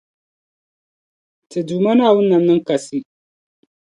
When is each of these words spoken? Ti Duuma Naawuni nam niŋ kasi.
Ti 1.49 1.59
Duuma 1.67 1.91
Naawuni 1.97 2.27
nam 2.31 2.43
niŋ 2.47 2.59
kasi. 2.67 2.97